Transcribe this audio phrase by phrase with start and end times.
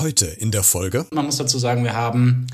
[0.00, 1.04] Heute in der Folge.
[1.12, 2.46] Man muss dazu sagen, wir haben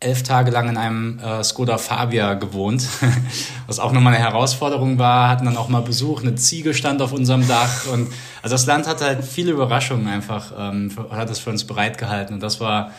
[0.00, 2.88] elf Tage lang in einem äh, Skoda Fabia gewohnt,
[3.68, 5.28] was auch nochmal eine Herausforderung war.
[5.28, 8.08] Hatten dann auch mal Besuch, eine Ziege stand auf unserem Dach und
[8.42, 12.42] also das Land hat halt viele Überraschungen einfach, ähm, hat es für uns bereitgehalten und
[12.42, 12.90] das war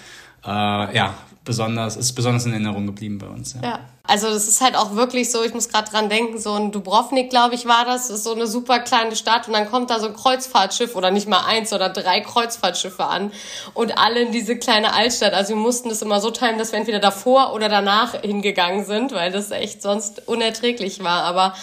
[0.45, 0.47] äh,
[0.95, 1.13] ja
[1.43, 3.55] besonders, ist besonders in Erinnerung geblieben bei uns.
[3.55, 3.61] Ja.
[3.63, 3.79] ja.
[4.09, 7.29] Also das ist halt auch wirklich so, ich muss gerade dran denken, so ein Dubrovnik,
[7.29, 10.07] glaube ich, war das, ist so eine super kleine Stadt und dann kommt da so
[10.07, 13.31] ein Kreuzfahrtschiff oder nicht mal eins oder drei Kreuzfahrtschiffe an
[13.75, 15.33] und alle in diese kleine Altstadt.
[15.33, 19.11] Also wir mussten das immer so teilen, dass wir entweder davor oder danach hingegangen sind,
[19.11, 21.23] weil das echt sonst unerträglich war.
[21.23, 21.53] Aber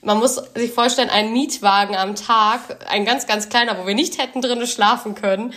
[0.00, 4.18] man muss sich vorstellen, ein Mietwagen am Tag, ein ganz, ganz kleiner, wo wir nicht
[4.18, 5.52] hätten drinnen schlafen können,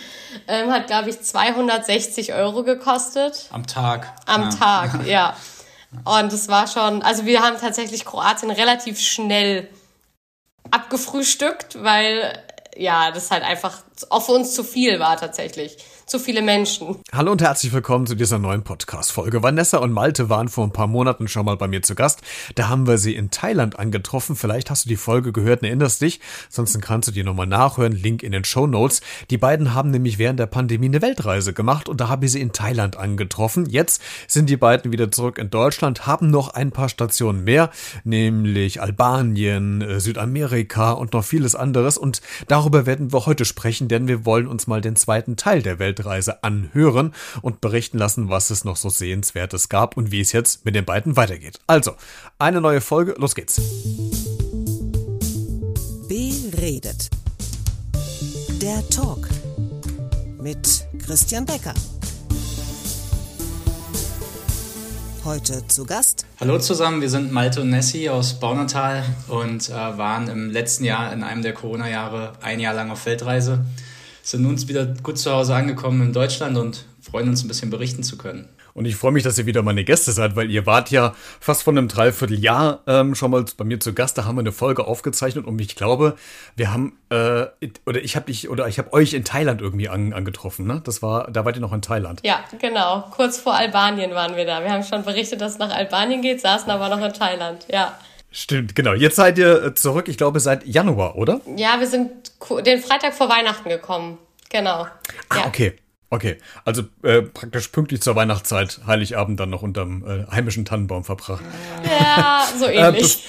[0.48, 3.48] ähm, hat, glaube ich, 260 Euro gekostet.
[3.52, 4.12] Am Tag.
[4.26, 4.50] Am ja.
[4.50, 5.36] Tag, ja.
[6.04, 9.68] Und es war schon, also wir haben tatsächlich Kroatien relativ schnell
[10.70, 12.42] abgefrühstückt, weil
[12.76, 16.96] ja, das halt einfach auch für uns zu viel war tatsächlich zu viele Menschen.
[17.12, 19.42] Hallo und herzlich willkommen zu dieser neuen Podcast-Folge.
[19.42, 22.20] Vanessa und Malte waren vor ein paar Monaten schon mal bei mir zu Gast.
[22.54, 24.36] Da haben wir sie in Thailand angetroffen.
[24.36, 26.20] Vielleicht hast du die Folge gehört und erinnerst dich.
[26.50, 27.92] Sonst kannst du die nochmal nachhören.
[27.92, 29.00] Link in den Show Notes.
[29.30, 32.40] Die beiden haben nämlich während der Pandemie eine Weltreise gemacht und da habe ich sie
[32.40, 33.66] in Thailand angetroffen.
[33.66, 37.70] Jetzt sind die beiden wieder zurück in Deutschland, haben noch ein paar Stationen mehr,
[38.04, 41.96] nämlich Albanien, äh, Südamerika und noch vieles anderes.
[41.96, 45.78] Und darüber werden wir heute sprechen, denn wir wollen uns mal den zweiten Teil der
[45.78, 50.64] Weltreise anhören und berichten lassen, was es noch so Sehenswertes gab und wie es jetzt
[50.64, 51.60] mit den beiden weitergeht.
[51.66, 51.94] Also,
[52.38, 53.60] eine neue Folge, los geht's.
[56.08, 57.10] Beredet.
[58.60, 59.28] Der Talk
[60.40, 61.74] mit Christian Becker.
[65.24, 66.26] Heute zu Gast.
[66.40, 71.12] Hallo zusammen, wir sind Malte und Nessie aus Baunatal und äh, waren im letzten Jahr
[71.12, 73.64] in einem der Corona-Jahre ein Jahr lang auf Weltreise
[74.22, 78.02] sind uns wieder gut zu Hause angekommen in Deutschland und freuen uns ein bisschen berichten
[78.02, 78.48] zu können.
[78.74, 81.62] Und ich freue mich, dass ihr wieder meine Gäste seid, weil ihr wart ja fast
[81.62, 84.18] von einem Dreivierteljahr ähm, schon mal bei mir zu Gast.
[84.18, 86.16] Da haben wir eine Folge aufgezeichnet und ich glaube,
[86.56, 87.46] wir haben äh,
[87.86, 90.66] oder ich habe dich oder ich habe euch in Thailand irgendwie an, angetroffen.
[90.66, 90.80] Ne?
[90.84, 92.20] Das war, da wart ihr noch in Thailand.
[92.24, 93.04] Ja, genau.
[93.10, 94.62] Kurz vor Albanien waren wir da.
[94.62, 97.66] Wir haben schon berichtet, dass es nach Albanien geht, saßen aber noch in Thailand.
[97.70, 97.98] Ja.
[98.30, 98.94] Stimmt, genau.
[98.94, 101.42] Jetzt seid ihr äh, zurück, ich glaube, seit Januar, oder?
[101.56, 102.10] Ja, wir sind
[102.64, 104.18] den Freitag vor Weihnachten gekommen.
[104.48, 104.86] Genau.
[105.28, 105.46] Ah, ja.
[105.46, 105.76] okay.
[106.12, 106.36] Okay,
[106.66, 111.42] also äh, praktisch pünktlich zur Weihnachtszeit, Heiligabend dann noch unterm äh, heimischen Tannenbaum verbracht.
[111.84, 113.26] Ja, so äh, ähnlich.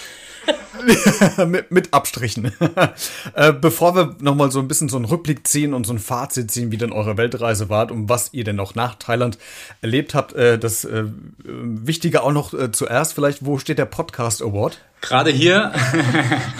[1.48, 2.52] mit, mit, Abstrichen.
[3.36, 6.52] äh, bevor wir nochmal so ein bisschen so einen Rückblick ziehen und so ein Fazit
[6.52, 9.38] ziehen, wie denn eure Weltreise wart und was ihr denn noch nach Thailand
[9.82, 11.06] erlebt habt, äh, das äh,
[11.46, 14.80] Wichtige auch noch äh, zuerst vielleicht, wo steht der Podcast Award?
[15.00, 15.72] Gerade hier.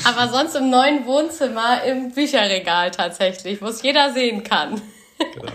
[0.06, 4.82] Aber sonst im neuen Wohnzimmer im Bücherregal tatsächlich, wo es jeder sehen kann.
[5.18, 5.52] Genau.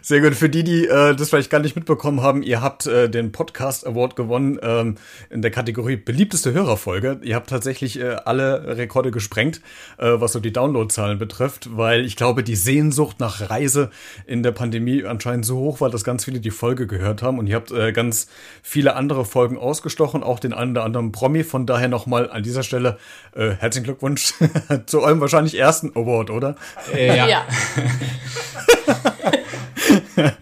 [0.00, 0.34] Sehr gut.
[0.34, 3.86] Für die, die äh, das vielleicht gar nicht mitbekommen haben, ihr habt äh, den Podcast
[3.86, 4.96] Award gewonnen ähm,
[5.30, 7.20] in der Kategorie beliebteste Hörerfolge.
[7.22, 9.60] Ihr habt tatsächlich äh, alle Rekorde gesprengt,
[9.98, 13.90] äh, was so die Downloadzahlen betrifft, weil ich glaube, die Sehnsucht nach Reise
[14.26, 17.46] in der Pandemie anscheinend so hoch war, dass ganz viele die Folge gehört haben und
[17.46, 18.28] ihr habt äh, ganz
[18.62, 21.44] viele andere Folgen ausgestochen, auch den einen oder anderen Promi.
[21.44, 22.98] Von daher nochmal an dieser Stelle
[23.34, 24.34] äh, herzlichen Glückwunsch
[24.86, 26.56] zu eurem wahrscheinlich ersten Award, oder?
[26.94, 27.28] Äh, ja.
[27.28, 27.46] ja.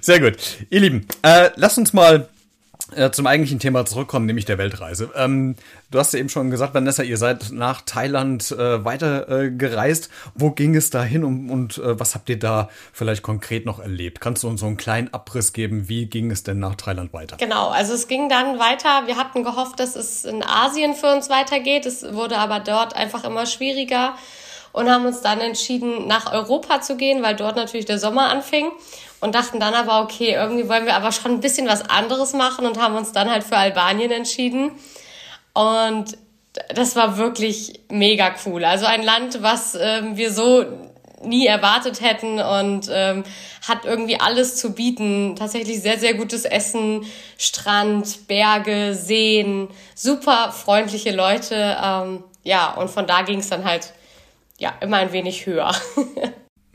[0.00, 0.36] Sehr gut.
[0.70, 2.28] Ihr Lieben, äh, lasst uns mal
[2.94, 5.10] äh, zum eigentlichen Thema zurückkommen, nämlich der Weltreise.
[5.16, 5.56] Ähm,
[5.90, 10.08] du hast ja eben schon gesagt, Vanessa, ihr seid nach Thailand äh, weiter äh, gereist.
[10.36, 13.80] Wo ging es da hin und, und äh, was habt ihr da vielleicht konkret noch
[13.80, 14.20] erlebt?
[14.20, 15.88] Kannst du uns so einen kleinen Abriss geben?
[15.88, 17.38] Wie ging es denn nach Thailand weiter?
[17.38, 19.02] Genau, also es ging dann weiter.
[19.06, 21.86] Wir hatten gehofft, dass es in Asien für uns weitergeht.
[21.86, 24.14] Es wurde aber dort einfach immer schwieriger
[24.76, 28.70] und haben uns dann entschieden, nach Europa zu gehen, weil dort natürlich der Sommer anfing
[29.20, 32.66] und dachten dann aber, okay, irgendwie wollen wir aber schon ein bisschen was anderes machen
[32.66, 34.72] und haben uns dann halt für Albanien entschieden.
[35.54, 36.18] Und
[36.74, 38.66] das war wirklich mega cool.
[38.66, 40.66] Also ein Land, was ähm, wir so
[41.24, 43.24] nie erwartet hätten und ähm,
[43.66, 45.36] hat irgendwie alles zu bieten.
[45.36, 47.06] Tatsächlich sehr, sehr gutes Essen,
[47.38, 51.78] Strand, Berge, Seen, super freundliche Leute.
[51.82, 53.94] Ähm, ja, und von da ging es dann halt
[54.58, 55.72] ja, immer ein wenig höher.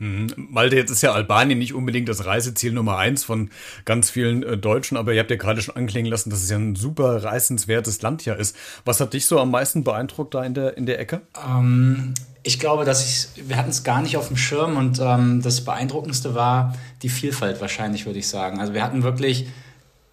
[0.02, 0.32] Mhm.
[0.36, 3.50] Malte, jetzt ist ja Albanien nicht unbedingt das Reiseziel Nummer eins von
[3.84, 6.56] ganz vielen äh, Deutschen, aber ihr habt ja gerade schon anklingen lassen, dass es ja
[6.56, 8.56] ein super reisenswertes Land ja ist.
[8.84, 11.20] Was hat dich so am meisten beeindruckt da in der, in der Ecke?
[11.48, 13.06] Ähm, ich glaube, dass
[13.36, 17.08] ich, wir hatten es gar nicht auf dem Schirm und ähm, das Beeindruckendste war die
[17.08, 18.58] Vielfalt wahrscheinlich, würde ich sagen.
[18.58, 19.46] Also wir hatten wirklich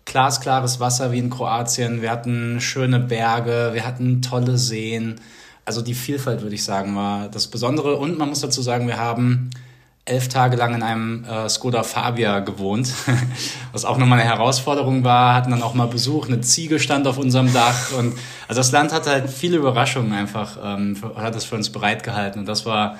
[0.05, 5.19] glasklares Wasser wie in Kroatien, wir hatten schöne Berge, wir hatten tolle Seen
[5.69, 7.97] also die Vielfalt, würde ich sagen, war das Besondere.
[7.97, 9.51] Und man muss dazu sagen, wir haben
[10.03, 12.91] elf Tage lang in einem äh, Skoda Fabia gewohnt,
[13.71, 15.35] was auch nochmal eine Herausforderung war.
[15.35, 18.17] Hatten dann auch mal Besuch, eine Ziege stand auf unserem Dach und
[18.47, 22.47] also das Land hatte halt viele Überraschungen einfach, ähm, hat es für uns bereitgehalten und
[22.47, 22.97] das war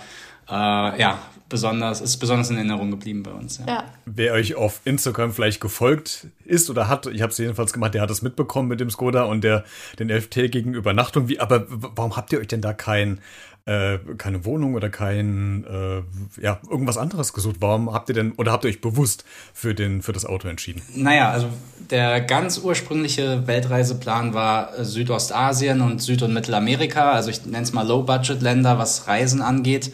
[0.50, 1.20] äh, ja
[1.50, 3.58] besonders, ist besonders in Erinnerung geblieben bei uns.
[3.58, 3.66] Ja.
[3.68, 3.84] ja.
[4.06, 8.04] Wer euch auf Instagram vielleicht gefolgt ist oder hat, ich habe es jedenfalls gemacht, der
[8.04, 9.66] hat es mitbekommen mit dem Skoda und der
[9.98, 11.28] den elftägigen Übernachtung.
[11.28, 13.20] Wie, aber warum habt ihr euch denn da kein
[13.66, 17.58] äh, keine Wohnung oder kein äh, ja irgendwas anderes gesucht?
[17.60, 20.82] Warum habt ihr denn oder habt ihr euch bewusst für den für das Auto entschieden?
[20.96, 21.48] Naja, also
[21.90, 27.88] der ganz ursprüngliche Weltreiseplan war Südostasien und Süd- und Mittelamerika, also ich nenne es mal
[27.88, 29.92] Low-Budget-Länder, was Reisen angeht.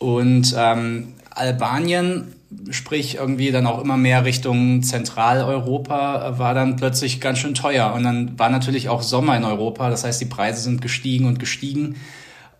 [0.00, 2.34] Und ähm, Albanien,
[2.70, 7.92] sprich irgendwie dann auch immer mehr Richtung Zentraleuropa, war dann plötzlich ganz schön teuer.
[7.94, 11.38] Und dann war natürlich auch Sommer in Europa, das heißt, die Preise sind gestiegen und
[11.38, 11.96] gestiegen.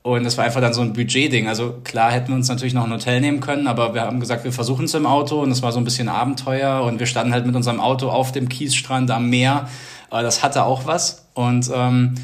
[0.02, 1.48] Und das war einfach dann so ein Budgetding.
[1.48, 4.44] Also klar hätten wir uns natürlich noch ein Hotel nehmen können, aber wir haben gesagt,
[4.44, 7.32] wir versuchen es im Auto und es war so ein bisschen Abenteuer und wir standen
[7.32, 9.68] halt mit unserem Auto auf dem Kiesstrand am Meer.
[10.10, 12.16] Aber das hatte auch was und ähm,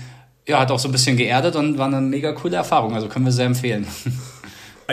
[0.47, 2.95] ja, hat auch so ein bisschen geerdet und war eine mega coole Erfahrung.
[2.95, 3.87] Also können wir sehr empfehlen.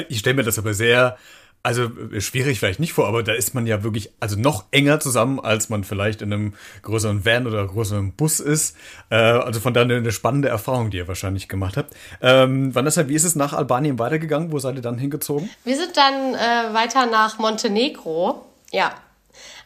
[0.10, 1.18] Ich stelle mir das aber sehr,
[1.64, 5.00] also äh, schwierig vielleicht nicht vor, aber da ist man ja wirklich also noch enger
[5.00, 8.76] zusammen, als man vielleicht in einem größeren Van oder größeren Bus ist.
[9.10, 11.94] Äh, also von daher eine spannende Erfahrung, die ihr wahrscheinlich gemacht habt.
[12.22, 14.52] Ähm, Vanessa, wie ist es nach Albanien weitergegangen?
[14.52, 15.50] Wo seid ihr dann hingezogen?
[15.64, 18.46] Wir sind dann äh, weiter nach Montenegro.
[18.72, 18.94] Ja,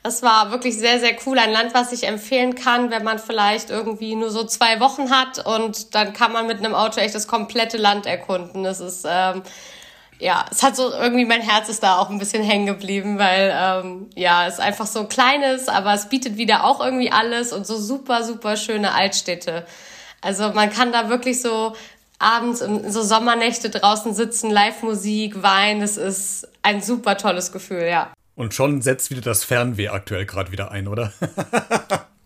[0.04, 1.38] das war wirklich sehr, sehr cool.
[1.40, 5.46] Ein Land, was ich empfehlen kann, wenn man vielleicht irgendwie nur so zwei Wochen hat
[5.46, 8.64] und dann kann man mit einem Auto echt das komplette Land erkunden.
[8.64, 9.42] Das ist ähm,
[10.20, 13.54] ja, es hat so irgendwie mein Herz ist da auch ein bisschen hängen geblieben, weil
[13.56, 17.68] ähm, ja, es einfach so klein ist, aber es bietet wieder auch irgendwie alles und
[17.68, 19.66] so super, super schöne Altstädte.
[20.22, 21.76] Also man kann da wirklich so
[22.20, 28.12] abends in so Sommernächte draußen sitzen, Live-Musik, Wein, es ist ein super tolles Gefühl, ja.
[28.36, 31.14] Und schon setzt wieder das Fernweh aktuell gerade wieder ein, oder?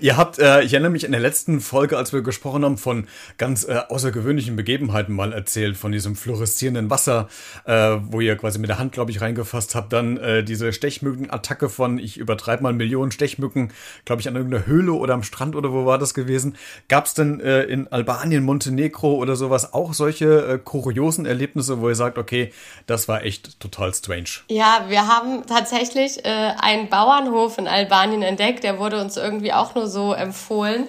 [0.00, 3.06] Ihr habt, äh, ich erinnere mich in der letzten Folge, als wir gesprochen haben, von
[3.38, 7.28] ganz äh, außergewöhnlichen Begebenheiten mal erzählt, von diesem fluoreszierenden Wasser,
[7.66, 9.92] äh, wo ihr quasi mit der Hand, glaube ich, reingefasst habt.
[9.92, 13.72] Dann äh, diese Stechmückenattacke von, ich übertreibe mal Millionen Stechmücken,
[14.04, 16.56] glaube ich, an irgendeiner Höhle oder am Strand oder wo war das gewesen?
[16.88, 21.88] Gab es denn äh, in Albanien, Montenegro oder sowas auch solche äh, kuriosen Erlebnisse, wo
[21.88, 22.52] ihr sagt, okay,
[22.86, 24.24] das war echt total strange?
[24.48, 29.74] Ja, wir haben tatsächlich einen Bauernhof in Albanien entdeckt, der wurde wurde uns irgendwie auch
[29.74, 30.88] nur so empfohlen.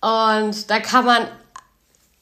[0.00, 1.26] Und da kann man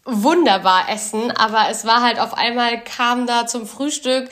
[0.04, 4.28] wunderbar essen, aber es war halt auf einmal kam da zum Frühstück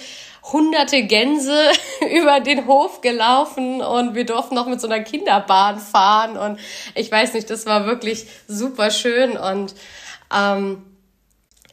[0.52, 1.58] hunderte Gänse
[2.14, 6.60] über den Hof gelaufen und wir durften noch mit so einer Kinderbahn fahren und
[6.94, 9.74] ich weiß nicht, das war wirklich super schön und
[10.32, 10.82] ähm,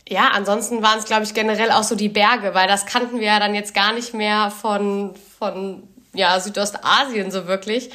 [0.10, 3.28] ja, ansonsten waren es, glaube ich, generell auch so die Berge, weil das kannten wir
[3.28, 7.90] ja dann jetzt gar nicht mehr von, von ja, Südostasien so wirklich.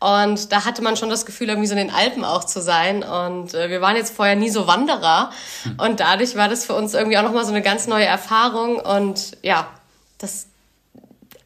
[0.00, 3.02] Und da hatte man schon das Gefühl, irgendwie so in den Alpen auch zu sein.
[3.02, 5.30] Und äh, wir waren jetzt vorher nie so Wanderer.
[5.76, 8.78] Und dadurch war das für uns irgendwie auch nochmal so eine ganz neue Erfahrung.
[8.80, 9.68] Und ja,
[10.18, 10.46] das,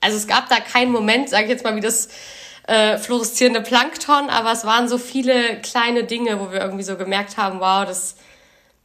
[0.00, 2.08] also es gab da keinen Moment, sage ich jetzt mal, wie das
[2.66, 7.36] äh, fluoreszierende Plankton, aber es waren so viele kleine Dinge, wo wir irgendwie so gemerkt
[7.36, 8.16] haben, wow, das,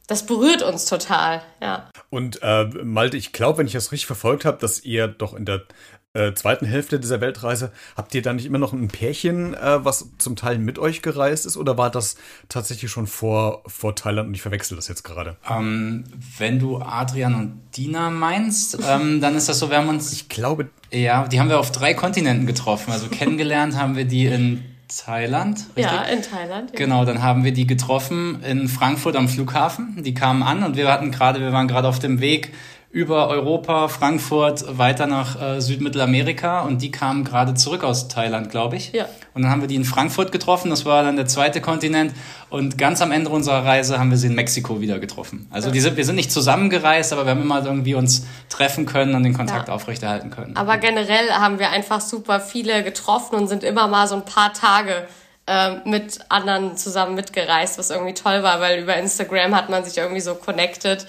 [0.06, 1.88] das berührt uns total, ja.
[2.10, 5.44] Und äh, Malte, ich glaube, wenn ich das richtig verfolgt habe, dass ihr doch in
[5.44, 5.62] der
[6.12, 10.10] äh, zweiten Hälfte dieser Weltreise, habt ihr da nicht immer noch ein Pärchen, äh, was
[10.18, 12.16] zum Teil mit euch gereist ist, oder war das
[12.48, 15.36] tatsächlich schon vor, vor Thailand und ich verwechsel das jetzt gerade?
[15.48, 16.04] Ähm,
[16.38, 20.12] wenn du Adrian und Dina meinst, ähm, dann ist das so, wir haben uns.
[20.12, 20.70] Ich glaube.
[20.90, 22.90] Ja, die haben wir auf drei Kontinenten getroffen.
[22.90, 25.66] Also kennengelernt haben wir die in Thailand.
[25.76, 25.84] Richtig?
[25.84, 26.70] Ja, in Thailand.
[26.70, 26.76] Ja.
[26.76, 30.02] Genau, dann haben wir die getroffen in Frankfurt am Flughafen.
[30.02, 32.52] Die kamen an und wir hatten gerade, wir waren gerade auf dem Weg
[32.92, 38.74] über Europa, Frankfurt, weiter nach äh, Südmittelamerika und die kamen gerade zurück aus Thailand, glaube
[38.74, 38.92] ich.
[38.92, 39.06] Ja.
[39.32, 42.12] Und dann haben wir die in Frankfurt getroffen, das war dann der zweite Kontinent
[42.48, 45.46] und ganz am Ende unserer Reise haben wir sie in Mexiko wieder getroffen.
[45.50, 45.72] Also ja.
[45.72, 49.22] die sind, wir sind nicht zusammengereist, aber wir haben immer irgendwie uns treffen können und
[49.22, 49.74] den Kontakt ja.
[49.74, 50.56] aufrechterhalten können.
[50.56, 54.52] Aber generell haben wir einfach super viele getroffen und sind immer mal so ein paar
[54.52, 55.06] Tage
[55.46, 59.96] äh, mit anderen zusammen mitgereist, was irgendwie toll war, weil über Instagram hat man sich
[59.96, 61.06] irgendwie so connected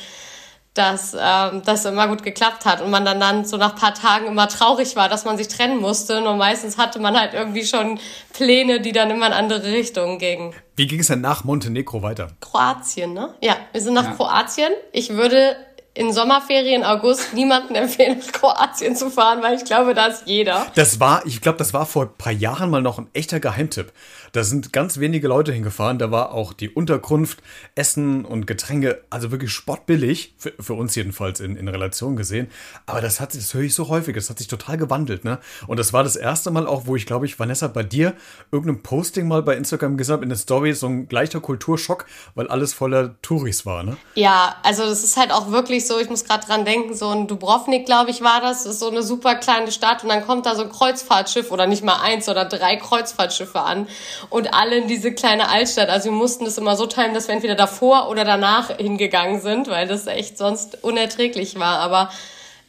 [0.73, 4.27] dass ähm, das immer gut geklappt hat und man dann, dann so nach paar Tagen
[4.27, 6.23] immer traurig war, dass man sich trennen musste.
[6.23, 7.99] Und meistens hatte man halt irgendwie schon
[8.31, 10.53] Pläne, die dann immer in andere Richtungen gingen.
[10.77, 12.29] Wie ging es denn nach Montenegro weiter?
[12.39, 13.33] Kroatien, ne?
[13.41, 14.13] Ja, wir sind nach ja.
[14.13, 14.71] Kroatien.
[14.93, 15.57] Ich würde
[15.93, 20.67] in Sommerferien, August, niemanden empfehlen, nach Kroatien zu fahren, weil ich glaube, da ist jeder.
[20.75, 23.91] Das war, ich glaube, das war vor ein paar Jahren mal noch ein echter Geheimtipp.
[24.31, 25.99] Da sind ganz wenige Leute hingefahren.
[25.99, 27.39] Da war auch die Unterkunft,
[27.75, 32.47] Essen und Getränke, also wirklich spottbillig, für, für uns jedenfalls in, in Relation gesehen.
[32.85, 35.39] Aber das hat sich, das höre ich so häufig, das hat sich total gewandelt, ne?
[35.67, 38.13] Und das war das erste Mal auch, wo ich, glaube ich, Vanessa, bei dir
[38.51, 42.05] irgendeinem Posting mal bei Instagram gesagt habe, in der Story so ein gleicher Kulturschock,
[42.35, 43.97] weil alles voller Touris war, ne?
[44.15, 47.27] Ja, also das ist halt auch wirklich so, ich muss gerade dran denken, so ein
[47.27, 50.45] Dubrovnik, glaube ich, war das, das ist so eine super kleine Stadt und dann kommt
[50.45, 53.87] da so ein Kreuzfahrtschiff oder nicht mal eins oder drei Kreuzfahrtschiffe an
[54.29, 55.89] und alle in diese kleine Altstadt.
[55.89, 59.69] Also wir mussten das immer so teilen, dass wir entweder davor oder danach hingegangen sind,
[59.69, 61.79] weil das echt sonst unerträglich war.
[61.79, 62.09] Aber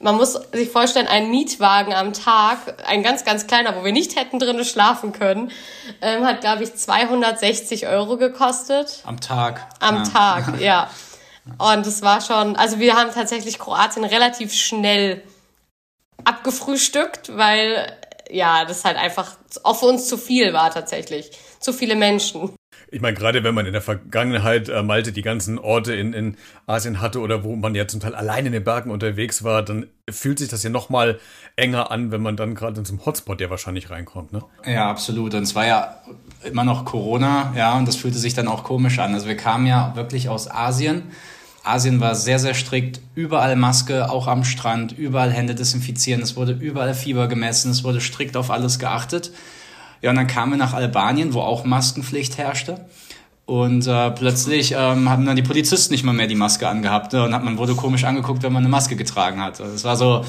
[0.03, 4.17] man muss sich vorstellen, ein Mietwagen am Tag, ein ganz, ganz kleiner, wo wir nicht
[4.17, 5.53] hätten drinnen schlafen können,
[6.01, 9.01] ähm, hat, glaube ich, 260 Euro gekostet.
[9.05, 9.69] Am Tag.
[9.79, 10.03] Am ja.
[10.03, 10.91] Tag, ja.
[11.59, 15.23] Und es war schon, also wir haben tatsächlich Kroatien relativ schnell
[16.25, 17.99] abgefrühstückt, weil
[18.31, 21.31] ja, das halt einfach auch für uns zu viel war tatsächlich.
[21.59, 22.55] Zu viele Menschen.
[22.91, 26.37] Ich meine, gerade wenn man in der Vergangenheit äh, Malte die ganzen Orte in, in
[26.67, 29.87] Asien hatte oder wo man ja zum Teil allein in den Bergen unterwegs war, dann
[30.11, 31.19] fühlt sich das ja noch mal
[31.57, 34.43] enger an, wenn man dann gerade in so einem Hotspot ja wahrscheinlich reinkommt, ne?
[34.67, 35.35] Ja, absolut.
[35.35, 36.03] Und es war ja
[36.43, 39.15] immer noch Corona, ja, und das fühlte sich dann auch komisch an.
[39.15, 41.05] Also wir kamen ja wirklich aus Asien
[41.65, 43.01] Asien war sehr, sehr strikt.
[43.15, 46.23] Überall Maske, auch am Strand, überall Hände desinfizieren.
[46.23, 49.31] Es wurde überall Fieber gemessen, es wurde strikt auf alles geachtet.
[50.03, 52.85] Ja, und dann kamen wir nach Albanien, wo auch Maskenpflicht herrschte.
[53.47, 57.13] Und äh, plötzlich ähm, haben dann die Polizisten nicht mal mehr die Maske angehabt.
[57.13, 57.25] Ne?
[57.25, 59.61] Und hat, man wurde komisch angeguckt, wenn man eine Maske getragen hat.
[59.61, 60.25] Also es war so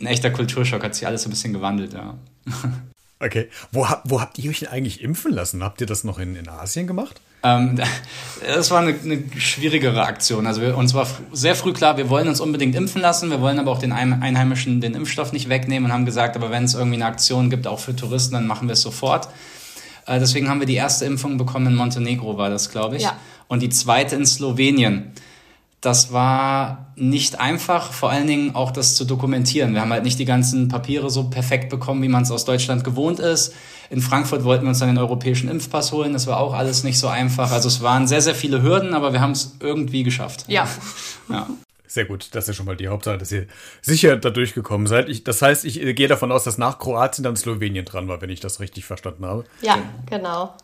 [0.00, 2.14] ein echter Kulturschock, hat sich alles ein bisschen gewandelt, ja.
[3.18, 3.48] Okay.
[3.72, 5.64] Wo, wo habt ihr euch denn eigentlich impfen lassen?
[5.64, 7.22] Habt ihr das noch in, in Asien gemacht?
[7.42, 7.78] Ähm,
[8.46, 10.46] das war eine, eine schwierigere Aktion.
[10.46, 13.58] Also wir, uns war sehr früh klar, wir wollen uns unbedingt impfen lassen, wir wollen
[13.58, 16.96] aber auch den Einheimischen den Impfstoff nicht wegnehmen und haben gesagt, aber wenn es irgendwie
[16.96, 19.28] eine Aktion gibt, auch für Touristen, dann machen wir es sofort.
[20.06, 23.02] Äh, deswegen haben wir die erste Impfung bekommen in Montenegro, war das, glaube ich.
[23.02, 23.16] Ja.
[23.48, 25.12] Und die zweite in Slowenien.
[25.80, 29.74] Das war nicht einfach, vor allen Dingen auch das zu dokumentieren.
[29.74, 32.82] Wir haben halt nicht die ganzen Papiere so perfekt bekommen, wie man es aus Deutschland
[32.82, 33.54] gewohnt ist.
[33.90, 36.12] In Frankfurt wollten wir uns dann den europäischen Impfpass holen.
[36.12, 37.52] Das war auch alles nicht so einfach.
[37.52, 40.44] Also es waren sehr, sehr viele Hürden, aber wir haben es irgendwie geschafft.
[40.48, 40.66] Ja.
[41.28, 41.46] ja.
[41.86, 43.46] Sehr gut, das ist schon mal die Hauptsache, dass ihr
[43.80, 45.08] sicher da durchgekommen seid.
[45.08, 48.28] Ich, das heißt, ich gehe davon aus, dass nach Kroatien dann Slowenien dran war, wenn
[48.28, 49.44] ich das richtig verstanden habe.
[49.62, 50.54] Ja, genau.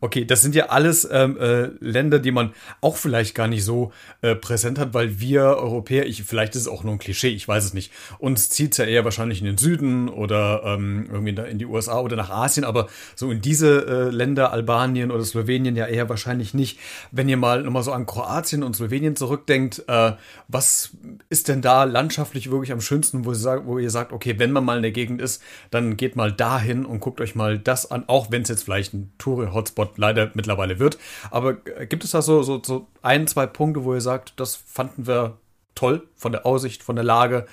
[0.00, 3.92] Okay, das sind ja alles ähm, äh, Länder, die man auch vielleicht gar nicht so
[4.22, 7.46] äh, präsent hat, weil wir Europäer, ich, vielleicht ist es auch nur ein Klischee, ich
[7.46, 7.92] weiß es nicht.
[8.18, 12.00] Uns zieht es ja eher wahrscheinlich in den Süden oder ähm, irgendwie in die USA
[12.00, 16.54] oder nach Asien, aber so in diese äh, Länder, Albanien oder Slowenien ja eher wahrscheinlich
[16.54, 16.78] nicht.
[17.10, 20.12] Wenn ihr mal nochmal so an Kroatien und Slowenien zurückdenkt, äh,
[20.46, 20.90] was
[21.28, 24.64] ist denn da landschaftlich wirklich am schönsten, wo, sagt, wo ihr sagt, okay, wenn man
[24.64, 28.04] mal in der Gegend ist, dann geht mal dahin und guckt euch mal das an,
[28.06, 30.98] auch wenn es jetzt vielleicht ein Tour Hotspot leider mittlerweile wird.
[31.30, 35.06] Aber gibt es da so, so, so ein, zwei Punkte, wo ihr sagt, das fanden
[35.06, 35.36] wir
[35.74, 37.46] toll von der Aussicht, von der Lage,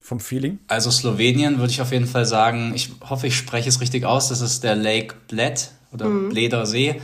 [0.00, 0.58] vom Feeling?
[0.66, 4.28] Also Slowenien würde ich auf jeden Fall sagen, ich hoffe, ich spreche es richtig aus,
[4.28, 6.28] das ist der Lake Bled oder mhm.
[6.30, 7.00] Bleder See.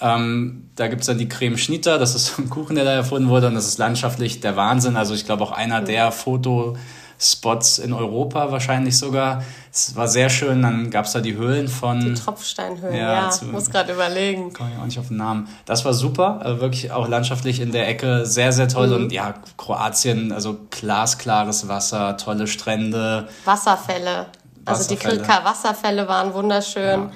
[0.00, 3.28] Ähm, da gibt es dann die Creme Schnitter, das ist ein Kuchen, der da erfunden
[3.28, 4.96] wurde und das ist landschaftlich der Wahnsinn.
[4.96, 5.86] Also ich glaube auch einer mhm.
[5.86, 6.76] der Foto-
[7.18, 9.42] Spots in Europa wahrscheinlich sogar.
[9.72, 10.62] Es war sehr schön.
[10.62, 12.00] Dann gab es da die Höhlen von.
[12.00, 13.24] Die Tropfsteinhöhlen, ja.
[13.24, 14.52] ja zu, muss gerade überlegen.
[14.52, 15.48] Komme ich auch nicht auf den Namen.
[15.64, 16.40] Das war super.
[16.42, 18.88] Also wirklich auch landschaftlich in der Ecke sehr, sehr toll.
[18.88, 18.94] Mhm.
[18.94, 23.28] Und ja, Kroatien, also glasklares Wasser, tolle Strände.
[23.44, 24.26] Wasserfälle.
[24.66, 27.10] Also die Krilka Wasserfälle waren wunderschön.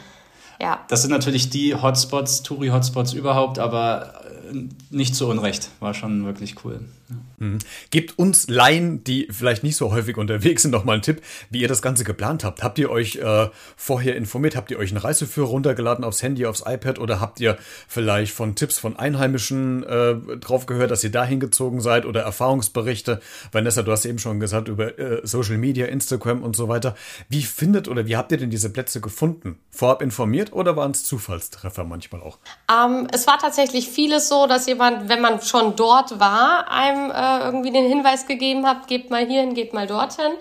[0.61, 0.67] Ja.
[0.67, 0.79] ja.
[0.89, 4.15] Das sind natürlich die Hotspots, Touri-Hotspots überhaupt, aber
[4.91, 5.71] nicht zu Unrecht.
[5.81, 6.81] War schon wirklich cool.
[7.09, 7.17] Ja.
[7.39, 7.59] Mhm.
[7.91, 11.61] Gebt uns Laien, die vielleicht nicht so häufig unterwegs sind, noch mal einen Tipp, wie
[11.61, 12.63] ihr das Ganze geplant habt.
[12.63, 14.57] Habt ihr euch äh, vorher informiert?
[14.57, 17.57] Habt ihr euch einen Reiseführer runtergeladen aufs Handy, aufs iPad oder habt ihr
[17.89, 23.21] vielleicht von Tipps von Einheimischen äh, drauf gehört, dass ihr da hingezogen seid oder Erfahrungsberichte?
[23.53, 26.95] Vanessa, du hast eben schon gesagt über äh, Social Media, Instagram und so weiter.
[27.29, 29.59] Wie findet oder wie habt ihr denn diese Plätze gefunden?
[29.71, 32.39] Vorab informiert oder waren es Zufallstreffer manchmal auch?
[32.71, 37.45] Ähm, es war tatsächlich vieles so, dass jemand, wenn man schon dort war, einem äh,
[37.45, 40.33] irgendwie den Hinweis gegeben habt, gebt mal hierhin, geht mal dorthin.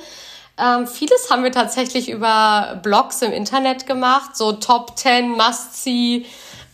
[0.57, 6.25] Ähm, vieles haben wir tatsächlich über Blogs im Internet gemacht, so Top 10 Must-See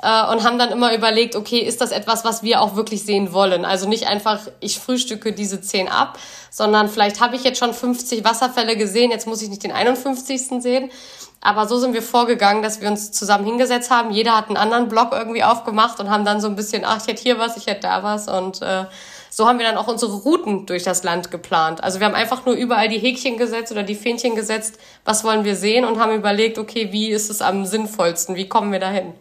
[0.02, 3.32] äh, und haben dann immer überlegt, okay, ist das etwas, was wir auch wirklich sehen
[3.32, 3.64] wollen?
[3.64, 6.18] Also nicht einfach, ich frühstücke diese 10 ab,
[6.50, 10.62] sondern vielleicht habe ich jetzt schon 50 Wasserfälle gesehen, jetzt muss ich nicht den 51.
[10.62, 10.90] sehen.
[11.42, 14.12] Aber so sind wir vorgegangen, dass wir uns zusammen hingesetzt haben.
[14.12, 17.08] Jeder hat einen anderen Blog irgendwie aufgemacht und haben dann so ein bisschen, ach, ich
[17.08, 18.86] hätte hier was, ich hätte da was und äh,
[19.30, 21.84] so haben wir dann auch unsere Routen durch das Land geplant.
[21.84, 25.44] Also wir haben einfach nur überall die Häkchen gesetzt oder die Fähnchen gesetzt, was wollen
[25.44, 29.14] wir sehen und haben überlegt, okay, wie ist es am sinnvollsten, wie kommen wir dahin?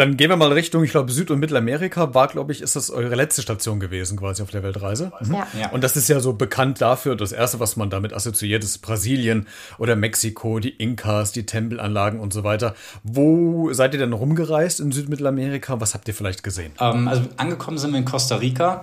[0.00, 2.88] Dann gehen wir mal Richtung, ich glaube, Süd- und Mittelamerika war, glaube ich, ist das
[2.88, 5.12] eure letzte Station gewesen, quasi auf der Weltreise.
[5.20, 5.34] Mhm.
[5.60, 5.68] Ja.
[5.72, 9.46] Und das ist ja so bekannt dafür, das erste, was man damit assoziiert, ist Brasilien
[9.76, 12.74] oder Mexiko, die Inkas, die Tempelanlagen und so weiter.
[13.02, 15.82] Wo seid ihr denn rumgereist in Südmittelamerika?
[15.82, 16.72] Was habt ihr vielleicht gesehen?
[16.80, 18.82] Ähm, also angekommen sind wir in Costa Rica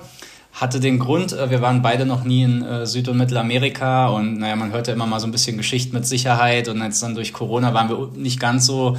[0.54, 4.40] hatte den Grund, äh, wir waren beide noch nie in äh, Süd- und Mittelamerika und
[4.40, 7.32] naja, man hörte immer mal so ein bisschen Geschichten mit Sicherheit und jetzt dann durch
[7.32, 8.98] Corona waren wir nicht ganz so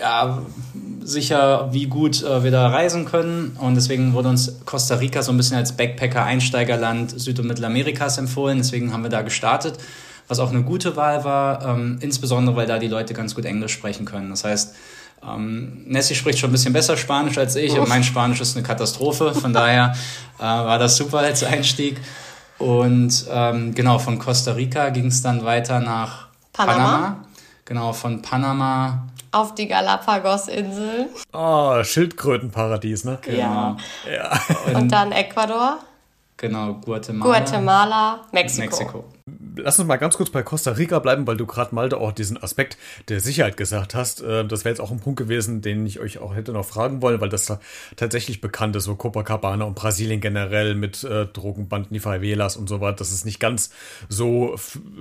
[0.00, 0.42] ja,
[1.02, 3.56] sicher, wie gut äh, wir da reisen können.
[3.58, 8.58] Und deswegen wurde uns Costa Rica so ein bisschen als Backpacker-Einsteigerland Süd- und Mittelamerikas empfohlen.
[8.58, 9.78] Deswegen haben wir da gestartet,
[10.28, 13.72] was auch eine gute Wahl war, ähm, insbesondere weil da die Leute ganz gut Englisch
[13.72, 14.30] sprechen können.
[14.30, 14.74] Das heißt,
[15.26, 18.66] ähm, Nessie spricht schon ein bisschen besser Spanisch als ich und mein Spanisch ist eine
[18.66, 19.34] Katastrophe.
[19.34, 19.94] Von daher
[20.38, 22.00] äh, war das super als Einstieg.
[22.58, 26.76] Und ähm, genau, von Costa Rica ging es dann weiter nach Panama.
[26.76, 27.24] Panama.
[27.64, 31.08] Genau, von Panama auf die Galapagos-Inseln.
[31.32, 33.18] Oh, Schildkrötenparadies, ne?
[33.22, 33.76] Genau.
[34.10, 34.40] Ja.
[34.74, 35.78] Und dann Ecuador.
[36.40, 37.38] Genau, Guatemala.
[37.38, 38.62] Guatemala, Mexiko.
[38.62, 39.04] Mexiko.
[39.56, 42.42] Lass uns mal ganz kurz bei Costa Rica bleiben, weil du gerade mal auch diesen
[42.42, 42.78] Aspekt
[43.08, 44.22] der Sicherheit gesagt hast.
[44.22, 47.02] Äh, das wäre jetzt auch ein Punkt gewesen, den ich euch auch hätte noch fragen
[47.02, 47.60] wollen, weil das da
[47.96, 52.80] tatsächlich bekannt ist, so Copacabana und Brasilien generell mit äh, Drogenbanden, die Favelas und so
[52.80, 53.70] weiter, dass es nicht ganz
[54.08, 54.56] so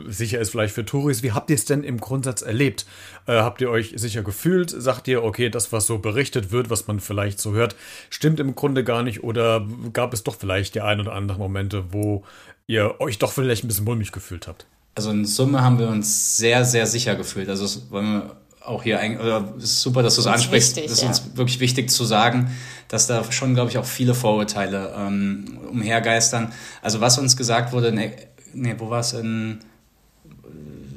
[0.07, 1.23] sicher ist vielleicht für Touris.
[1.23, 2.85] Wie habt ihr es denn im Grundsatz erlebt?
[3.27, 4.71] Äh, habt ihr euch sicher gefühlt?
[4.71, 7.77] Sagt ihr, okay, das, was so berichtet wird, was man vielleicht so hört,
[8.09, 9.23] stimmt im Grunde gar nicht?
[9.23, 12.23] Oder gab es doch vielleicht die ein oder andere Momente, wo
[12.67, 14.65] ihr euch doch vielleicht ein bisschen mulmig gefühlt habt?
[14.95, 17.49] Also in Summe haben wir uns sehr, sehr sicher gefühlt.
[17.49, 19.25] Also es wollen wir auch hier eigentlich,
[19.57, 20.75] es ist super, dass du es das ansprichst.
[20.75, 21.09] Wichtig, das ist ja.
[21.09, 22.55] uns wirklich wichtig zu sagen,
[22.87, 26.51] dass da schon, glaube ich, auch viele Vorurteile ähm, umhergeistern.
[26.81, 28.11] Also was uns gesagt wurde, ne,
[28.53, 29.59] nee, wo war es in,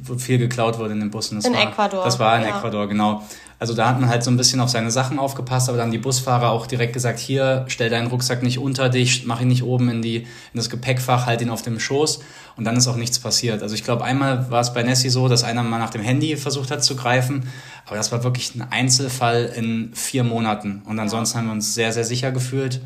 [0.03, 1.37] wo viel geklaut wurde in den Bussen.
[1.37, 2.05] Das in war, Ecuador.
[2.05, 2.59] Das war in ja.
[2.59, 3.27] Ecuador, genau.
[3.63, 5.99] Also da hat man halt so ein bisschen auf seine Sachen aufgepasst, aber dann die
[5.99, 9.89] Busfahrer auch direkt gesagt, hier, stell deinen Rucksack nicht unter dich, mach ihn nicht oben
[9.89, 12.25] in, die, in das Gepäckfach, halt ihn auf dem Schoß.
[12.57, 13.63] Und dann ist auch nichts passiert.
[13.63, 16.37] Also ich glaube, einmal war es bei Nessie so, dass einer mal nach dem Handy
[16.37, 17.47] versucht hat zu greifen,
[17.87, 20.83] aber das war wirklich ein Einzelfall in vier Monaten.
[20.87, 22.81] Und ansonsten haben wir uns sehr, sehr sicher gefühlt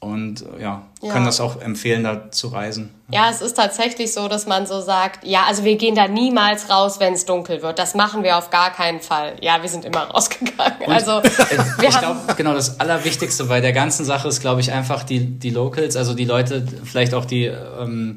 [0.00, 2.88] und äh, ja, ja, können das auch empfehlen, da zu reisen.
[3.12, 6.70] Ja, es ist tatsächlich so, dass man so sagt, ja, also wir gehen da niemals
[6.70, 7.78] raus, wenn es dunkel wird.
[7.78, 9.36] Das machen wir auf gar keinen Fall.
[9.42, 10.80] Ja, wir sind immer rausgegangen.
[10.86, 14.72] Und also wir ich glaube, genau das Allerwichtigste bei der ganzen Sache ist, glaube ich,
[14.72, 18.16] einfach die die Locals, also die Leute, vielleicht auch die ähm,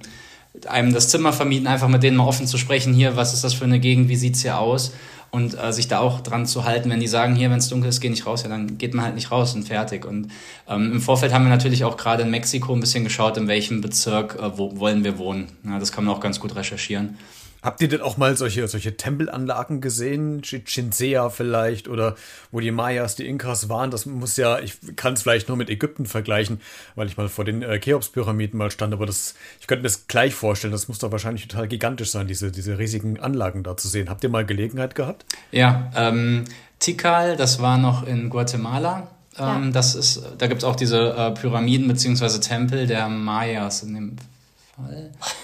[0.67, 2.93] einem das Zimmer vermieten, einfach mit denen mal offen zu sprechen.
[2.93, 4.07] Hier, was ist das für eine Gegend?
[4.07, 4.93] Wie sieht's hier aus?
[5.33, 7.89] Und äh, sich da auch dran zu halten, wenn die sagen, hier, wenn es dunkel
[7.89, 10.05] ist, geh nicht raus, ja, dann geht man halt nicht raus und fertig.
[10.05, 10.27] Und
[10.69, 13.81] ähm, im Vorfeld haben wir natürlich auch gerade in Mexiko ein bisschen geschaut, in welchem
[13.81, 15.47] Bezirk äh, wo wollen wir wohnen.
[15.63, 17.17] Ja, das kann man auch ganz gut recherchieren.
[17.63, 20.41] Habt ihr denn auch mal solche, solche Tempelanlagen gesehen?
[20.41, 22.15] Chinsea vielleicht oder
[22.51, 23.89] wo die Mayas, die Inkas waren?
[23.89, 26.59] Das muss ja, ich kann es vielleicht nur mit Ägypten vergleichen,
[26.95, 30.07] weil ich mal vor den äh, Cheops-Pyramiden mal stand, aber das, ich könnte mir das
[30.07, 33.87] gleich vorstellen, das muss doch wahrscheinlich total gigantisch sein, diese, diese riesigen Anlagen da zu
[33.87, 34.09] sehen.
[34.09, 35.25] Habt ihr mal Gelegenheit gehabt?
[35.51, 36.43] Ja, ähm,
[36.79, 39.07] Tikal, das war noch in Guatemala.
[39.37, 39.55] Ja.
[39.55, 42.39] Ähm, das ist, da gibt es auch diese äh, Pyramiden bzw.
[42.39, 44.15] Tempel der Mayas in dem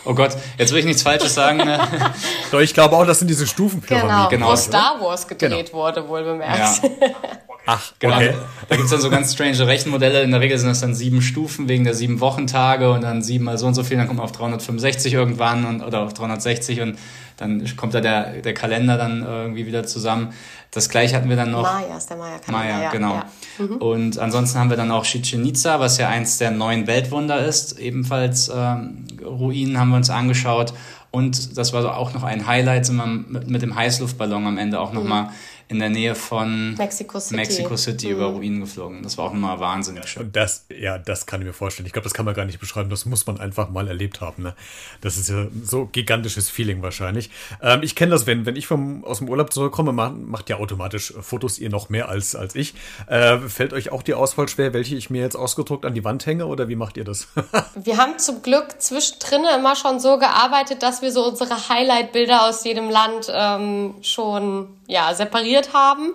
[0.05, 1.57] Oh Gott, jetzt will ich nichts Falsches sagen.
[1.57, 1.79] Ne?
[2.51, 4.09] Doch, ich glaube auch, das sind diese Stufenpyramiden.
[4.09, 4.51] Genau, genau.
[4.51, 5.83] wo Star Wars gedreht genau.
[5.83, 6.83] wurde, wohl bemerkt.
[6.83, 6.89] Ja.
[7.67, 8.15] Ach, genau.
[8.15, 8.33] Okay.
[8.67, 10.23] Da gibt's dann so ganz strange Rechenmodelle.
[10.23, 13.45] In der Regel sind das dann sieben Stufen wegen der sieben Wochentage und dann sieben
[13.45, 13.97] mal so und so viel.
[13.97, 16.97] Dann kommt man auf 365 irgendwann und, oder auf 360 und
[17.37, 20.33] dann kommt da der, der Kalender dann irgendwie wieder zusammen.
[20.71, 21.63] Das gleiche hatten wir dann noch.
[21.63, 22.51] Maya ist der Maya-Kalender.
[22.51, 23.15] Maya, ja, genau.
[23.15, 23.25] Ja.
[23.57, 23.77] Mhm.
[23.77, 27.79] Und ansonsten haben wir dann auch Chichen Itza, was ja eins der neuen Weltwunder ist.
[27.79, 30.73] Ebenfalls ähm, Ruinen haben wir uns angeschaut.
[31.11, 34.79] Und das war auch noch ein Highlight, sind wir mit, mit dem Heißluftballon am Ende
[34.79, 35.29] auch nochmal mhm
[35.69, 38.13] in der Nähe von Mexico City, Mexico City mhm.
[38.13, 39.03] über Ruinen geflogen.
[39.03, 40.23] Das war auch nochmal wahnsinnig schön.
[40.23, 41.85] Und das, ja, das kann ich mir vorstellen.
[41.85, 42.89] Ich glaube, das kann man gar nicht beschreiben.
[42.89, 44.41] Das muss man einfach mal erlebt haben.
[44.41, 44.55] Ne?
[45.01, 47.29] Das ist ja so gigantisches Feeling wahrscheinlich.
[47.61, 50.57] Ähm, ich kenne das, wenn, wenn ich vom, aus dem Urlaub zurückkomme, macht, macht ja
[50.57, 52.73] automatisch Fotos ihr noch mehr als, als ich.
[53.05, 56.25] Äh, fällt euch auch die Auswahl schwer, welche ich mir jetzt ausgedruckt an die Wand
[56.25, 57.27] hänge oder wie macht ihr das?
[57.75, 62.63] wir haben zum Glück zwischendrin immer schon so gearbeitet, dass wir so unsere Highlight-Bilder aus
[62.63, 66.13] jedem Land ähm, schon ja, separiert haben.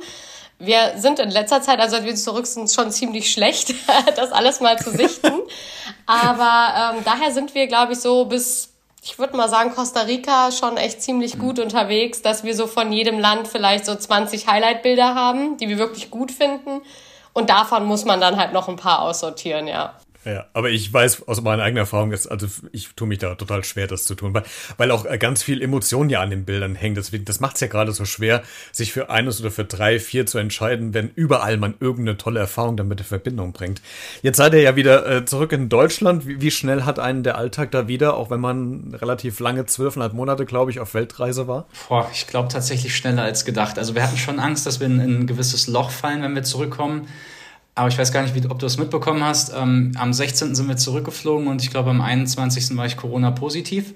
[0.58, 3.74] Wir sind in letzter Zeit, also als wir zurück sind, schon ziemlich schlecht,
[4.16, 5.32] das alles mal zu sichten.
[6.06, 8.70] Aber ähm, daher sind wir, glaube ich, so bis,
[9.02, 12.92] ich würde mal sagen, Costa Rica schon echt ziemlich gut unterwegs, dass wir so von
[12.92, 16.80] jedem Land vielleicht so 20 Highlight-Bilder haben, die wir wirklich gut finden.
[17.32, 19.94] Und davon muss man dann halt noch ein paar aussortieren, ja.
[20.24, 23.62] Ja, aber ich weiß aus meiner eigenen Erfahrung, dass, also ich tue mich da total
[23.62, 24.44] schwer, das zu tun, weil,
[24.78, 26.96] weil auch äh, ganz viel Emotion ja an den Bildern hängt.
[26.96, 30.24] Deswegen, das macht es ja gerade so schwer, sich für eines oder für drei, vier
[30.24, 33.82] zu entscheiden, wenn überall man irgendeine tolle Erfahrung damit in Verbindung bringt.
[34.22, 36.26] Jetzt seid ihr ja wieder äh, zurück in Deutschland.
[36.26, 40.14] Wie, wie, schnell hat einen der Alltag da wieder, auch wenn man relativ lange, zwölfeinhalb
[40.14, 41.66] Monate, glaube ich, auf Weltreise war?
[41.88, 43.78] Boah, ich glaube tatsächlich schneller als gedacht.
[43.78, 46.44] Also wir hatten schon Angst, dass wir in, in ein gewisses Loch fallen, wenn wir
[46.44, 47.08] zurückkommen.
[47.74, 49.52] Aber ich weiß gar nicht, wie, ob du es mitbekommen hast.
[49.54, 50.54] Ähm, am 16.
[50.54, 52.76] sind wir zurückgeflogen und ich glaube, am 21.
[52.76, 53.94] war ich Corona-positiv.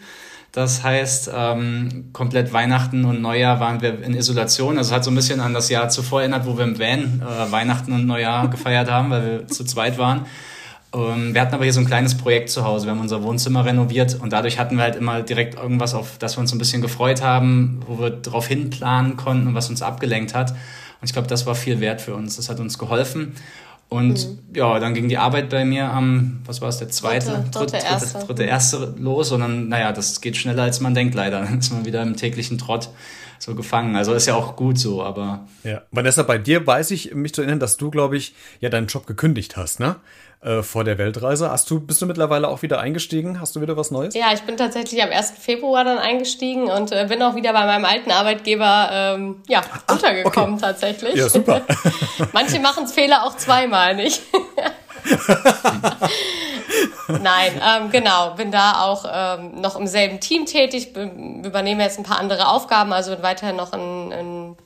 [0.51, 4.79] Das heißt, ähm, komplett Weihnachten und Neujahr waren wir in Isolation.
[4.79, 7.53] Also hat so ein bisschen an das Jahr zuvor erinnert, wo wir im Van äh,
[7.53, 10.27] Weihnachten und Neujahr gefeiert haben, weil wir zu zweit waren.
[10.95, 12.87] Ähm, wir hatten aber hier so ein kleines Projekt zu Hause.
[12.87, 16.37] Wir haben unser Wohnzimmer renoviert und dadurch hatten wir halt immer direkt irgendwas, auf das
[16.37, 20.35] wir uns ein bisschen gefreut haben, wo wir darauf hinplanen konnten und was uns abgelenkt
[20.35, 20.53] hat.
[20.53, 22.37] Und ich glaube, das war viel wert für uns.
[22.37, 23.35] Das hat uns geholfen.
[23.89, 24.39] Und mhm.
[24.55, 27.73] ja, dann ging die Arbeit bei mir am, was war es, der zweite, dritte, dritte,
[27.73, 28.19] dritte, erste.
[28.27, 29.33] dritte, erste los.
[29.33, 31.41] Und dann, naja, das geht schneller, als man denkt, leider.
[31.41, 32.91] Dann ist man wieder im täglichen Trott
[33.39, 33.97] so gefangen.
[33.97, 35.47] Also ist ja auch gut so, aber.
[35.65, 38.87] Ja, Vanessa, bei dir weiß ich mich zu erinnern, dass du, glaube ich, ja deinen
[38.87, 39.97] Job gekündigt hast, ne?
[40.41, 41.51] Äh, vor der Weltreise.
[41.51, 43.41] Hast du, bist du mittlerweile auch wieder eingestiegen?
[43.41, 44.15] Hast du wieder was Neues?
[44.15, 45.33] Ja, ich bin tatsächlich am 1.
[45.33, 49.95] Februar dann eingestiegen und äh, bin auch wieder bei meinem alten Arbeitgeber ähm, ja, Ach,
[49.95, 50.63] untergekommen okay.
[50.63, 51.17] tatsächlich.
[51.17, 51.63] Ja, super.
[52.33, 54.23] Manche machen es Fehler auch zweimal, nicht?
[57.09, 62.05] Nein, ähm, genau, bin da auch ähm, noch im selben Team tätig, übernehme jetzt ein
[62.05, 64.57] paar andere Aufgaben, also bin weiterhin noch im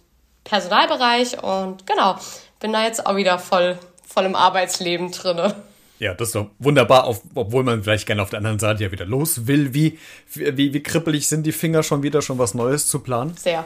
[0.45, 2.17] Personalbereich und genau,
[2.61, 3.79] bin da jetzt auch wieder voll
[4.13, 5.55] voll im Arbeitsleben drinne.
[5.99, 8.93] Ja, das ist doch wunderbar, auf, obwohl man vielleicht gerne auf der anderen Seite ja
[8.93, 9.73] wieder los will.
[9.73, 9.99] Wie,
[10.35, 13.37] wie, wie kribbelig sind die Finger schon wieder, schon was Neues zu planen?
[13.37, 13.65] Sehr.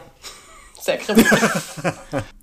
[0.80, 1.26] Sehr kribbelig.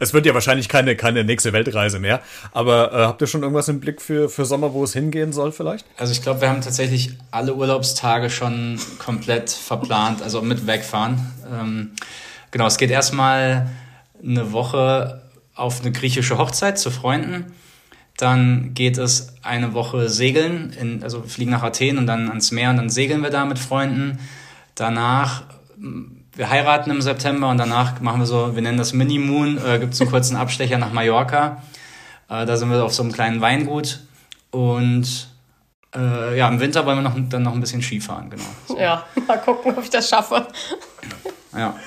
[0.00, 2.20] es wird ja wahrscheinlich keine, keine nächste Weltreise mehr.
[2.52, 5.52] Aber äh, habt ihr schon irgendwas im Blick für, für Sommer, wo es hingehen soll
[5.52, 5.86] vielleicht?
[5.96, 11.32] Also ich glaube, wir haben tatsächlich alle Urlaubstage schon komplett verplant, also mit wegfahren.
[11.52, 11.90] Ähm,
[12.50, 13.70] genau, es geht erstmal
[14.22, 15.22] eine Woche
[15.54, 17.52] auf eine griechische Hochzeit zu Freunden.
[18.16, 22.70] Dann geht es eine Woche segeln, in, also fliegen nach Athen und dann ans Meer
[22.70, 24.18] und dann segeln wir da mit Freunden.
[24.74, 25.44] Danach,
[26.36, 29.94] wir heiraten im September und danach machen wir so, wir nennen das Mini-Moon, äh, gibt
[29.94, 31.62] es einen kurzen Abstecher nach Mallorca.
[32.28, 34.00] Äh, da sind wir auf so einem kleinen Weingut
[34.50, 35.28] und
[35.94, 38.44] äh, ja, im Winter wollen wir noch, dann noch ein bisschen Skifahren, genau.
[38.66, 38.78] So.
[38.78, 40.46] Ja, mal gucken, ob ich das schaffe.
[41.56, 41.78] Ja.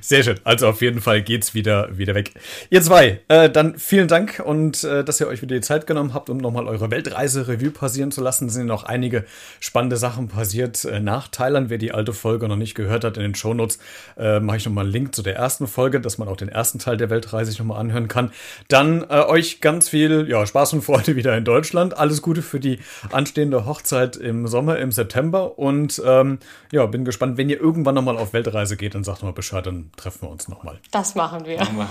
[0.00, 0.40] Sehr schön.
[0.44, 2.32] Also auf jeden Fall geht's wieder, wieder weg.
[2.70, 6.14] Ihr zwei, äh, dann vielen Dank und äh, dass ihr euch wieder die Zeit genommen
[6.14, 8.48] habt, um nochmal eure Weltreise-Revue passieren zu lassen.
[8.48, 9.24] Es sind noch einige
[9.60, 11.70] spannende Sachen passiert äh, nach Thailand.
[11.70, 13.78] Wer die alte Folge noch nicht gehört hat, in den Shownotes
[14.16, 16.78] äh, mache ich nochmal einen Link zu der ersten Folge, dass man auch den ersten
[16.78, 18.32] Teil der Weltreise sich nochmal anhören kann.
[18.68, 21.96] Dann äh, euch ganz viel ja, Spaß und Freude wieder in Deutschland.
[21.96, 22.78] Alles Gute für die
[23.12, 25.58] anstehende Hochzeit im Sommer, im September.
[25.58, 26.38] Und ähm,
[26.72, 29.90] ja, bin gespannt, wenn ihr irgendwann nochmal auf Weltreise geht, dann sagt mal Bescheid, dann
[29.96, 30.80] treffen wir uns nochmal.
[30.90, 31.58] Das machen wir.
[31.58, 31.88] Machen wir.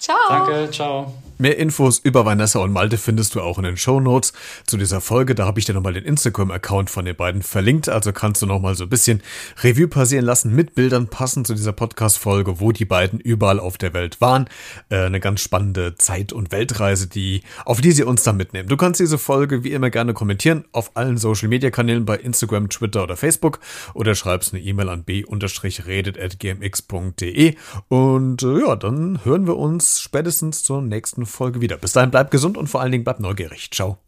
[0.00, 0.16] Ciao.
[0.28, 1.12] Danke, ciao.
[1.40, 4.34] Mehr Infos über Vanessa und Malte findest du auch in den Show Notes
[4.66, 5.34] zu dieser Folge.
[5.34, 7.88] Da habe ich dir nochmal den Instagram-Account von den beiden verlinkt.
[7.88, 9.22] Also kannst du nochmal so ein bisschen
[9.62, 13.94] Revue passieren lassen mit Bildern passend zu dieser Podcast-Folge, wo die beiden überall auf der
[13.94, 14.50] Welt waren.
[14.90, 18.68] Äh, eine ganz spannende Zeit- und Weltreise, die, auf die sie uns dann mitnehmen.
[18.68, 23.16] Du kannst diese Folge wie immer gerne kommentieren auf allen Social-Media-Kanälen bei Instagram, Twitter oder
[23.16, 23.60] Facebook
[23.94, 27.54] oder schreibst eine E-Mail an b-redet.gmx.de
[27.88, 29.56] und äh, ja, dann hören wir
[29.98, 31.78] spätestens zur nächsten Folge wieder.
[31.78, 33.70] Bis dahin bleibt gesund und vor allen Dingen bleibt neugierig.
[33.72, 33.98] Ciao.